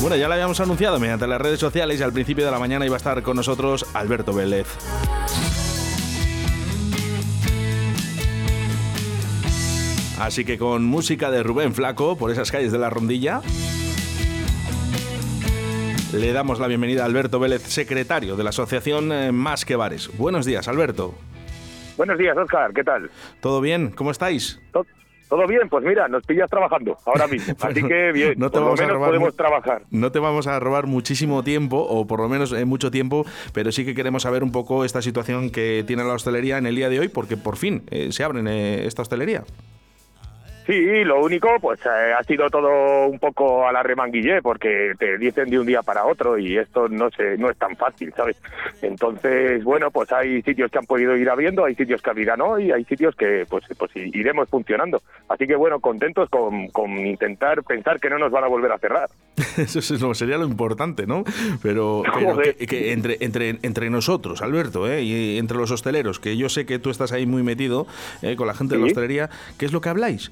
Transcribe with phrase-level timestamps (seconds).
[0.00, 2.86] Bueno, ya lo habíamos anunciado mediante las redes sociales y al principio de la mañana
[2.86, 4.66] iba a estar con nosotros Alberto Vélez.
[10.18, 13.40] Así que con música de Rubén Flaco por esas calles de la rondilla.
[16.12, 20.10] Le damos la bienvenida a Alberto Vélez, secretario de la Asociación eh, Más que Bares.
[20.18, 21.14] Buenos días, Alberto.
[21.96, 23.10] Buenos días, Oscar, ¿qué tal?
[23.40, 23.90] ¿Todo bien?
[23.90, 24.60] ¿Cómo estáis?
[25.30, 28.80] Todo bien, pues mira, nos pillas trabajando ahora mismo, así que bien, no te vamos
[28.80, 29.82] a robar, podemos trabajar.
[29.90, 33.24] No te vamos a robar muchísimo tiempo, o por lo menos eh, mucho tiempo,
[33.54, 36.74] pero sí que queremos saber un poco esta situación que tiene la hostelería en el
[36.74, 39.44] día de hoy, porque por fin eh, se abre esta hostelería.
[40.70, 45.18] Sí, lo único, pues eh, ha sido todo un poco a la remanguillé, porque te
[45.18, 48.40] dicen de un día para otro y esto no se, no es tan fácil, ¿sabes?
[48.80, 52.70] Entonces, bueno, pues hay sitios que han podido ir abriendo, hay sitios que abrirán hoy,
[52.70, 55.02] hay sitios que pues, pues iremos funcionando.
[55.28, 58.78] Así que bueno, contentos con, con intentar pensar que no nos van a volver a
[58.78, 59.08] cerrar.
[59.56, 61.24] Eso sería lo importante, ¿no?
[61.64, 62.04] Pero,
[62.68, 65.02] que, entre, entre, entre nosotros, Alberto, ¿eh?
[65.02, 67.88] y entre los hosteleros, que yo sé que tú estás ahí muy metido
[68.22, 68.36] ¿eh?
[68.36, 70.30] con la gente de la hostelería, ¿qué es lo que habláis?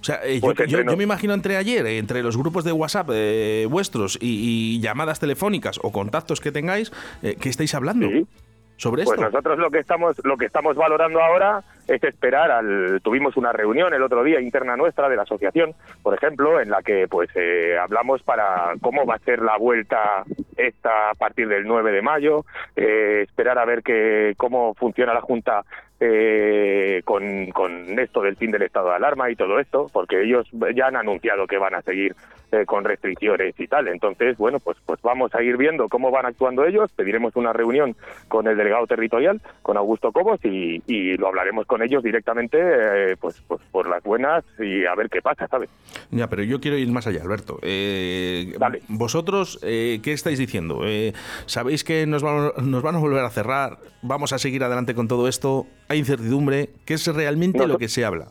[0.00, 3.10] O sea, eh, pues yo, me imagino entre ayer, eh, entre los grupos de WhatsApp
[3.12, 8.08] eh, vuestros y, llamadas telefónicas o contactos que tengáis, ¿qué estáis hablando
[8.76, 9.22] sobre pues esto?
[9.22, 13.52] Pues nosotros lo que estamos lo que estamos valorando ahora es esperar al tuvimos una
[13.52, 17.28] reunión el otro día interna nuestra de la asociación, por ejemplo, en la que pues
[17.80, 20.24] hablamos para cómo va a ser la vuelta
[20.56, 25.64] esta a partir del 9 de mayo, esperar a ver que cómo funciona la junta
[26.00, 30.48] eh, con, con, esto del fin del estado de alarma y todo esto, porque ellos
[30.74, 32.16] ya han anunciado que van a seguir
[32.52, 33.86] eh, con restricciones y tal.
[33.86, 36.90] Entonces, bueno, pues, pues vamos a ir viendo cómo van actuando ellos.
[36.96, 37.94] Pediremos una reunión
[38.26, 43.16] con el delegado territorial, con Augusto Cobos, y, y lo hablaremos con ellos directamente, eh,
[43.20, 45.68] pues, pues por las buenas y a ver qué pasa, ¿sabes?
[46.10, 47.58] Ya, pero yo quiero ir más allá, Alberto.
[47.62, 48.54] Eh,
[48.88, 50.80] Vosotros, ¿qué estáis diciendo?
[51.46, 53.78] ¿Sabéis que nos van, nos van a volver a cerrar?
[54.02, 55.66] ¿Vamos a seguir adelante con todo esto?
[55.90, 56.70] Hay incertidumbre.
[56.86, 58.28] ¿Qué es realmente lo que se habla?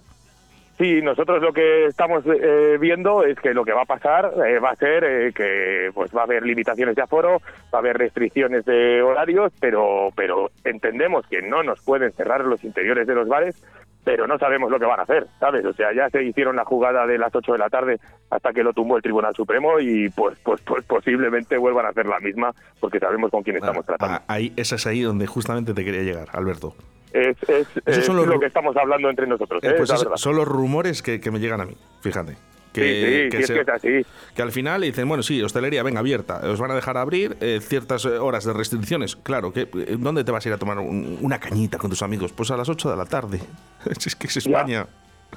[0.77, 4.59] Sí, nosotros lo que estamos eh, viendo es que lo que va a pasar eh,
[4.59, 7.41] va a ser eh, que pues va a haber limitaciones de aforo,
[7.73, 12.63] va a haber restricciones de horarios, pero pero entendemos que no nos pueden cerrar los
[12.63, 13.61] interiores de los bares,
[14.05, 15.65] pero no sabemos lo que van a hacer, ¿sabes?
[15.65, 17.99] O sea, ya se hicieron la jugada de las 8 de la tarde
[18.29, 22.05] hasta que lo tumbó el Tribunal Supremo y pues pues pues posiblemente vuelvan a hacer
[22.05, 24.15] la misma porque sabemos con quién estamos ah, tratando.
[24.15, 26.73] Ah, ahí esa es ahí donde justamente te quería llegar, Alberto.
[27.13, 27.37] Es,
[27.85, 29.63] es, lo que estamos hablando entre nosotros.
[29.63, 29.73] Eh, ¿eh?
[29.77, 32.37] pues son los rumores que, me llegan a mí, fíjate.
[32.71, 34.05] Que, sí, sí, que,
[34.35, 37.59] que al final dicen, bueno, sí, hostelería, venga, abierta, os van a dejar abrir eh,
[37.61, 39.15] ciertas horas de restricciones.
[39.15, 39.67] Claro, que
[39.97, 42.31] ¿dónde te vas a ir a tomar una cañita con tus amigos?
[42.31, 43.39] Pues a las 8 de la tarde.
[43.85, 44.85] es que es España.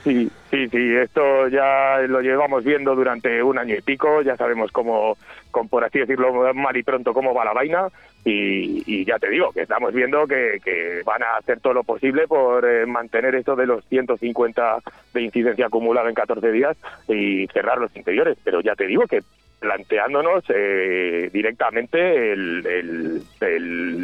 [0.03, 4.73] Sí, sí, sí, esto ya lo llevamos viendo durante un año y pico, ya sabemos
[4.73, 5.17] cómo,
[5.53, 7.89] con, por así decirlo, mal y pronto cómo va la vaina
[8.25, 12.65] y, ya te digo que estamos viendo que, van a hacer todo lo posible por
[12.69, 14.79] eh, mantener esto de los 150
[15.15, 16.77] de incidencia acumulada en 14 días
[17.09, 19.21] y cerrar los interiores, pero ya te digo que
[19.61, 23.15] planteándonos eh, directamente el,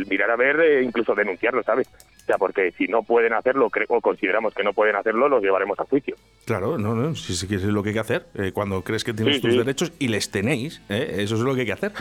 [0.09, 1.88] mirar a ver, e incluso denunciarlo, ¿sabes?
[2.28, 5.84] Sea, porque si no pueden hacerlo o consideramos que no pueden hacerlo, los llevaremos a
[5.84, 6.15] juicio.
[6.48, 8.25] Claro, no, no, si es lo que hay que hacer.
[8.34, 11.60] Eh, cuando crees que tienes tus derechos y les tenéis, eh, eso es lo que
[11.60, 11.92] hay que hacer,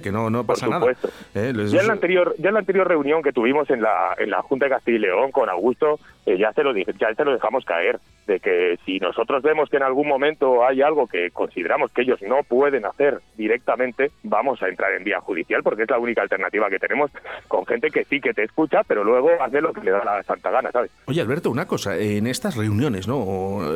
[0.00, 0.86] que no, no pasa nada.
[1.34, 4.42] ya, en la anterior, ya en la anterior reunión que tuvimos en la, en la
[4.42, 7.98] Junta de Castilla y León con Augusto, ya, se lo ya se lo dejamos caer,
[8.30, 12.22] de que si nosotros vemos que en algún momento hay algo que consideramos que ellos
[12.22, 16.70] no pueden hacer directamente, vamos a entrar en vía judicial porque es la única alternativa
[16.70, 17.10] que tenemos
[17.48, 20.22] con gente que sí que te escucha, pero luego hace lo que le da la
[20.22, 20.92] santa gana, ¿sabes?
[21.06, 23.16] Oye, Alberto, una cosa, en estas reuniones, ¿no?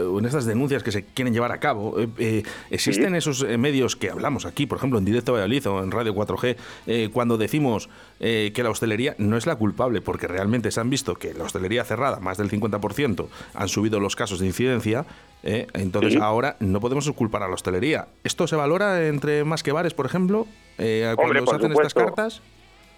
[0.04, 3.58] O en estas denuncias que se quieren llevar a cabo, eh, eh, ¿existen esos eh,
[3.58, 7.88] medios que hablamos aquí, por ejemplo, en Directo Valladolid o en Radio 4G, cuando decimos
[8.18, 11.84] que la hostelería no es la culpable porque realmente se han visto que la hostelería
[11.84, 15.04] cerrada, más del 50%, han subido los casos de incidencia,
[15.42, 18.08] entonces ahora no podemos culpar a la hostelería.
[18.24, 20.46] ¿Esto se valora entre más que bares, por ejemplo,
[20.78, 22.42] eh, cuando se hacen estas cartas?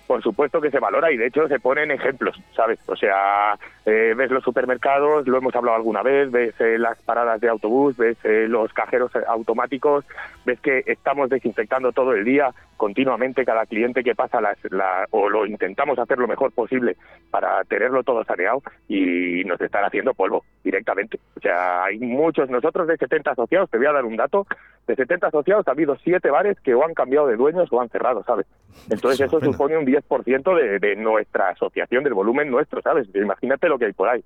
[0.07, 2.79] Por supuesto que se valora y de hecho se ponen ejemplos, ¿sabes?
[2.87, 7.41] O sea, eh, ves los supermercados, lo hemos hablado alguna vez, ves eh, las paradas
[7.41, 10.05] de autobús, ves eh, los cajeros automáticos,
[10.45, 15.29] ves que estamos desinfectando todo el día, continuamente cada cliente que pasa las, la, o
[15.29, 16.97] lo intentamos hacer lo mejor posible
[17.31, 21.19] para tenerlo todo saneado y nos están haciendo polvo directamente.
[21.37, 24.47] O sea, hay muchos, nosotros de 70 asociados, te voy a dar un dato,
[24.87, 27.89] de 70 asociados ha habido 7 bares que o han cambiado de dueños o han
[27.89, 28.47] cerrado, ¿sabes?
[28.89, 33.09] Entonces eso supone un 10% de, de nuestra asociación, del volumen nuestro, ¿sabes?
[33.15, 34.25] Imagínate lo que hay por ahí.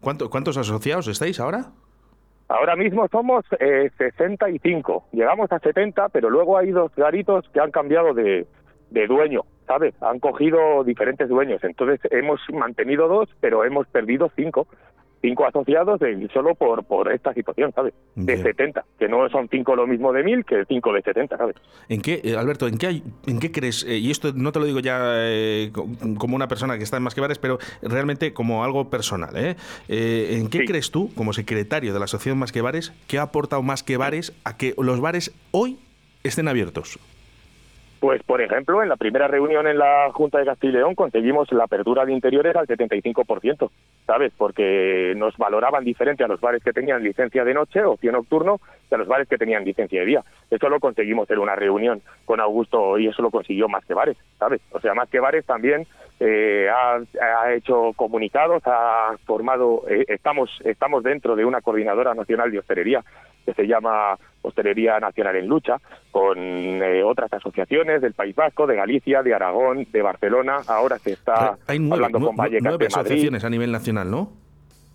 [0.00, 1.72] ¿Cuántos asociados estáis ahora?
[2.48, 7.70] Ahora mismo somos eh, 65, llegamos a 70, pero luego hay dos garitos que han
[7.70, 8.46] cambiado de,
[8.90, 9.94] de dueño, ¿sabes?
[10.02, 14.66] Han cogido diferentes dueños, entonces hemos mantenido dos, pero hemos perdido cinco
[15.22, 16.00] cinco asociados
[16.34, 17.94] solo por, por esta situación, ¿sabes?
[18.14, 21.56] De 70, que no son cinco lo mismo de mil que cinco de 70, ¿sabes?
[21.88, 24.58] ¿En qué, eh, Alberto, en qué, hay, en qué crees, eh, y esto no te
[24.58, 25.72] lo digo ya eh,
[26.18, 29.56] como una persona que está en Más que Bares, pero realmente como algo personal, ¿eh?
[29.88, 33.62] ¿En qué crees tú, como secretario de la Asociación Más que Bares, que ha aportado
[33.62, 35.78] Más que Bares a que los bares hoy
[36.24, 36.98] estén abiertos?
[38.02, 41.52] Pues, por ejemplo, en la primera reunión en la Junta de Castilla y León conseguimos
[41.52, 43.70] la apertura de interiores al 75%,
[44.08, 44.32] ¿sabes?
[44.36, 48.58] Porque nos valoraban diferente a los bares que tenían licencia de noche o ocio nocturno
[48.88, 50.24] que a los bares que tenían licencia de día.
[50.50, 54.16] Eso lo conseguimos en una reunión con Augusto y eso lo consiguió Más que Bares,
[54.36, 54.60] ¿sabes?
[54.72, 55.86] O sea, Más que Bares también
[56.24, 62.60] eh, ha, hecho comunicados, ha formado, eh, estamos, estamos dentro de una coordinadora nacional de
[62.60, 63.02] hostelería
[63.44, 65.78] que se llama Hostelería Nacional en Lucha,
[66.12, 70.58] con eh, otras asociaciones del País Vasco, de Galicia, de Aragón, de Barcelona.
[70.68, 74.30] Ahora se está hablando con Vallecas nueve asociaciones a nivel nacional, ¿no?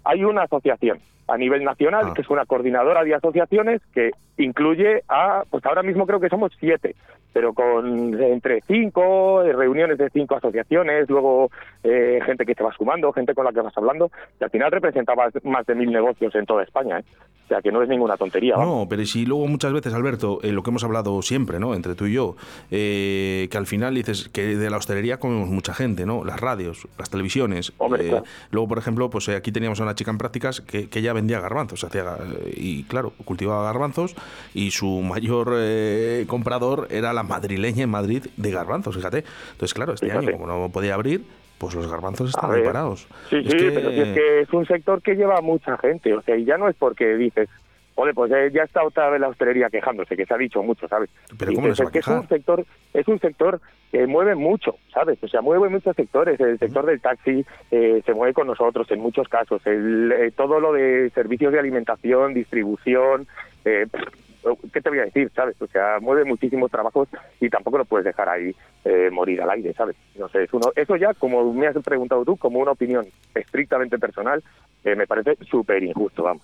[0.05, 2.13] Hay una asociación a nivel nacional, ah.
[2.13, 6.53] que es una coordinadora de asociaciones que incluye a, pues ahora mismo creo que somos
[6.57, 6.95] siete,
[7.37, 11.51] pero con entre cinco eh, reuniones de cinco asociaciones, luego
[11.83, 14.09] eh, gente que se va sumando, gente con la que vas hablando,
[14.41, 17.03] y al final representaba más de mil negocios en toda España, ¿eh?
[17.45, 18.55] o sea que no es ninguna tontería.
[18.55, 21.75] No, pero si luego muchas veces, Alberto, lo que hemos hablado siempre, ¿no?
[21.75, 22.35] entre tú y yo,
[22.69, 26.25] que al final dices que de la hostelería comemos mucha gente, ¿no?
[26.25, 27.71] Las radios, las televisiones.
[28.51, 31.39] Luego, por ejemplo, pues aquí teníamos a una chica en prácticas que, que ya vendía
[31.39, 32.17] garbanzos, hacía,
[32.53, 34.15] y claro, cultivaba garbanzos
[34.53, 39.23] y su mayor eh, comprador era la madrileña en Madrid de garbanzos, fíjate.
[39.51, 41.23] Entonces, claro, este año, como no podía abrir,
[41.57, 43.07] pues los garbanzos están parados.
[43.29, 46.45] Sí, sí, pero es que es un sector que lleva mucha gente, o sea, y
[46.45, 47.49] ya no es porque dices,
[47.99, 50.87] Oye, pues eh, ya está otra vez la hostelería quejándose, que se ha dicho mucho,
[50.87, 51.09] ¿sabes?
[51.35, 52.63] Pero ¿cómo es que es un sector,
[52.93, 53.59] es un sector
[53.91, 55.17] que mueve mucho, ¿sabes?
[55.23, 56.39] O sea, mueve muchos sectores.
[56.39, 59.65] El sector del taxi eh, se mueve con nosotros en muchos casos.
[59.65, 63.25] El, eh, todo lo de servicios de alimentación, distribución,
[63.65, 63.87] eh,
[64.55, 65.61] ¿qué te voy a decir, sabes?
[65.61, 67.09] O sea, mueve muchísimos trabajos
[67.39, 68.55] y tampoco lo puedes dejar ahí
[69.11, 69.95] morir al aire, ¿sabes?
[70.17, 73.05] No sé, es uno, eso ya, como me has preguntado tú, como una opinión
[73.35, 74.41] estrictamente personal,
[74.83, 76.43] me parece súper injusto, vamos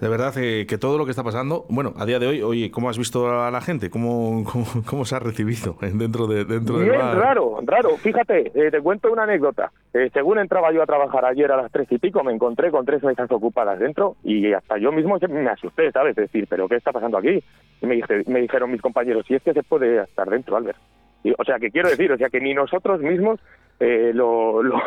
[0.00, 2.70] de verdad eh, que todo lo que está pasando, bueno, a día de hoy, oye,
[2.70, 3.88] ¿cómo has visto a la gente?
[3.88, 4.44] ¿Cómo,
[4.84, 7.96] cómo, se ha recibido dentro de dentro Bien, raro, raro.
[7.96, 9.72] Fíjate, eh, te cuento una anécdota.
[9.94, 12.84] Eh, según entraba yo a trabajar ayer a las tres y pico, me encontré con
[12.84, 16.10] tres mesas ocupadas dentro y hasta yo mismo me asusté, ¿sabes?
[16.10, 17.42] Es decir, ¿pero qué está pasando aquí?
[17.80, 20.78] Y me, dije, me dijeron mis compañeros, si es que se puede estar dentro, Albert.
[21.24, 23.40] Y, o sea, que quiero decir, o sea, que ni nosotros mismos
[23.80, 24.78] lo, lo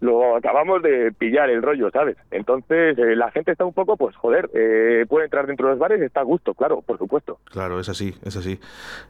[0.00, 2.16] lo acabamos de pillar el rollo, ¿sabes?
[2.30, 5.80] Entonces eh, la gente está un poco, pues joder, eh, puede entrar dentro de los
[5.80, 7.38] bares, está a gusto, claro, por supuesto.
[7.44, 8.60] Claro, es así, es así.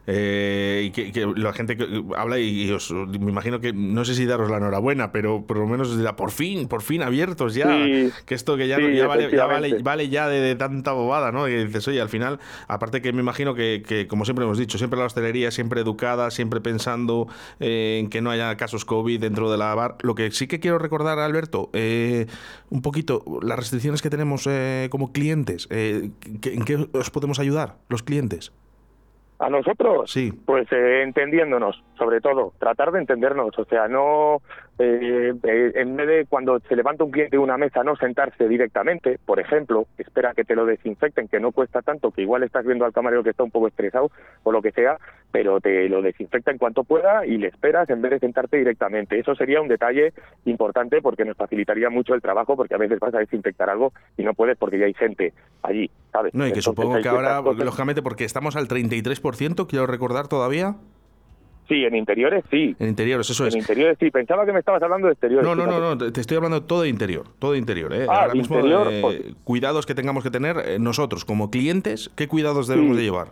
[0.07, 4.25] Eh, y que, la gente que habla y, os, me imagino que, no sé si
[4.25, 7.67] daros la enhorabuena, pero por lo menos dirá, por fin, por fin abiertos ya,
[8.25, 9.45] que esto que ya, ya, vale, ya
[9.83, 11.47] vale, ya de, tanta bobada, ¿no?
[11.47, 14.77] Y dices, oye, al final, aparte que me imagino que, que, como siempre hemos dicho,
[14.77, 17.27] siempre la hostelería, siempre educada, siempre pensando
[17.59, 20.78] en que no haya casos COVID dentro de la bar, lo que sí que quiero
[20.79, 22.27] recordar, Alberto, eh,
[22.69, 25.67] un poquito las restricciones que tenemos eh, como clientes.
[25.71, 26.11] Eh,
[26.43, 28.53] ¿En qué os podemos ayudar los clientes?
[29.39, 30.11] ¿A nosotros?
[30.11, 30.33] Sí.
[30.45, 34.41] Pues entendiéndonos, sobre todo, tratar de entendernos, o sea, no
[34.81, 38.47] eh, eh, en vez de cuando se levanta un cliente de una mesa no sentarse
[38.47, 42.65] directamente, por ejemplo, espera que te lo desinfecten, que no cuesta tanto, que igual estás
[42.65, 44.09] viendo al camarero que está un poco estresado
[44.43, 44.97] o lo que sea,
[45.31, 49.19] pero te lo desinfecta en cuanto pueda y le esperas en vez de sentarte directamente.
[49.19, 50.13] Eso sería un detalle
[50.45, 54.23] importante porque nos facilitaría mucho el trabajo porque a veces vas a desinfectar algo y
[54.23, 56.33] no puedes porque ya hay gente allí, ¿sabes?
[56.33, 60.77] No, y que supongo que ahora, lógicamente, porque estamos al 33%, quiero recordar todavía.
[61.69, 62.75] Sí, en interiores sí.
[62.79, 63.53] En interiores, eso es.
[63.53, 64.09] En interiores sí.
[64.09, 65.47] Pensaba que me estabas hablando de exteriores.
[65.47, 67.27] No, no, no, no, te estoy hablando de todo interior.
[67.37, 67.93] Todo interior.
[67.93, 68.07] ¿eh?
[68.09, 72.09] Ah, Ahora mismo, interior, eh, pues cuidados que tengamos que tener eh, nosotros como clientes,
[72.15, 73.27] ¿qué cuidados debemos de llevar?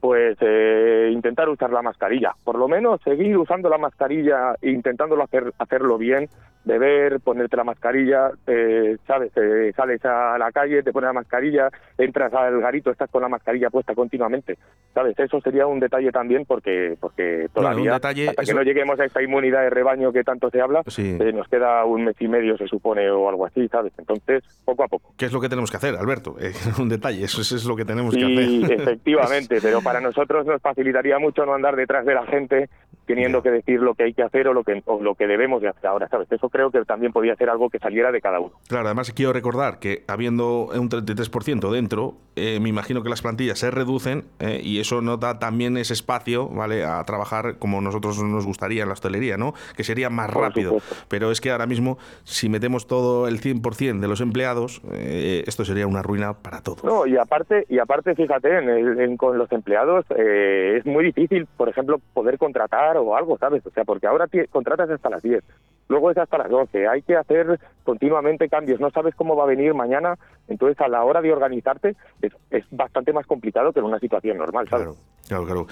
[0.00, 2.36] Pues eh, intentar usar la mascarilla.
[2.44, 6.28] Por lo menos seguir usando la mascarilla intentándolo hacer, hacerlo bien
[6.64, 9.32] beber, ponerte la mascarilla, eh, ¿sabes?
[9.36, 11.68] Eh, sales a la calle, te pones la mascarilla,
[11.98, 14.58] entras al garito, estás con la mascarilla puesta continuamente,
[14.94, 15.18] ¿sabes?
[15.18, 19.62] Eso sería un detalle también porque porque todavía, hasta que no lleguemos a esa inmunidad
[19.62, 23.10] de rebaño que tanto se habla, eh, nos queda un mes y medio, se supone,
[23.10, 23.92] o algo así, ¿sabes?
[23.98, 25.12] Entonces, poco a poco.
[25.16, 26.36] ¿Qué es lo que tenemos que hacer, Alberto?
[26.78, 28.44] un detalle, eso, es lo que tenemos que hacer.
[28.44, 32.68] Sí, efectivamente, pero para nosotros nos facilitaría mucho no andar detrás de la gente
[33.06, 35.62] teniendo que decir lo que hay que hacer o lo que, o lo que debemos
[35.62, 36.30] de hacer ahora, ¿sabes?
[36.30, 38.52] Eso creo que también podía ser algo que saliera de cada uno.
[38.68, 43.58] Claro, además quiero recordar que habiendo un 33% dentro, eh, me imagino que las plantillas
[43.58, 46.84] se reducen eh, y eso no da también ese espacio, ¿vale?
[46.84, 49.54] A trabajar como nosotros nos gustaría en la hostelería, ¿no?
[49.76, 50.78] Que sería más rápido.
[51.08, 55.64] Pero es que ahora mismo, si metemos todo el 100% de los empleados, eh, esto
[55.64, 56.82] sería una ruina para todos.
[56.82, 62.00] No, y aparte, y aparte fíjate, en con los empleados es muy difícil, por ejemplo,
[62.12, 63.64] poder contratar o algo, ¿sabes?
[63.66, 65.42] O sea, porque ahora contratas hasta las 10,
[65.88, 69.48] luego es hasta las 12, hay que hacer continuamente cambios, no sabes cómo va a
[69.48, 70.16] venir mañana,
[70.48, 74.38] entonces a la hora de organizarte es, es bastante más complicado que en una situación
[74.38, 74.88] normal, ¿sabes?
[75.28, 75.66] Claro, claro,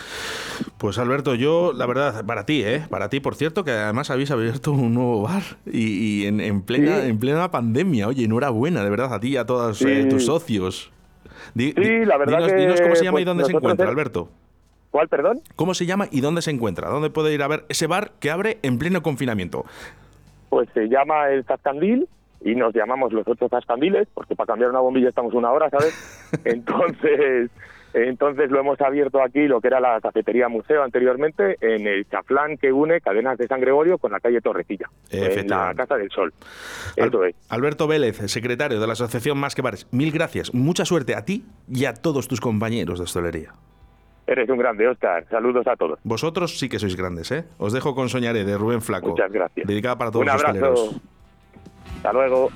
[0.79, 2.87] Pues Alberto, yo, la verdad, para ti, ¿eh?
[2.88, 7.19] Para ti, por cierto, que además habéis abierto un nuevo bar y, en, plena, en
[7.19, 10.91] plena pandemia, oye, enhorabuena, de verdad, a ti y a todos eh, tus socios.
[11.55, 11.75] sí,
[12.05, 12.55] la verdad que...
[12.55, 14.31] Dinos cómo se llama y pues, dónde se encuentra, Alberto.
[14.93, 15.41] ¿Cuál, perdón?
[15.57, 16.91] ¿Cómo se llama y dónde se encuentra?
[16.91, 19.65] ¿Dónde puede ir a ver ese bar que abre en pleno confinamiento?
[20.51, 22.07] Pues se llama el Zascandil
[22.43, 25.95] y nos llamamos los ocho Zascandiles, porque para cambiar una bombilla estamos una hora, ¿sabes?
[26.45, 27.51] Entonces,
[27.95, 32.57] entonces lo hemos abierto aquí, lo que era la cafetería museo anteriormente, en el chaflán
[32.57, 36.33] que une Cadenas de San Gregorio con la calle Torrecilla, en la Casa del Sol.
[37.51, 40.55] Alberto Vélez, secretario de la Asociación Más que Bares, mil gracias.
[40.55, 43.53] Mucha suerte a ti y a todos tus compañeros de hostelería.
[44.26, 45.26] Eres un grande, Oscar.
[45.29, 45.99] Saludos a todos.
[46.05, 47.45] Vosotros sí que sois grandes, ¿eh?
[47.59, 49.09] Os dejo con Soñaré de Rubén Flaco.
[49.09, 49.67] Muchas gracias.
[49.67, 51.00] Dedicada para todos un los hosteleros.
[51.97, 52.50] Hasta luego.